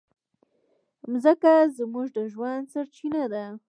[1.11, 3.45] مځکه زموږ د ژوند سرچینه ده.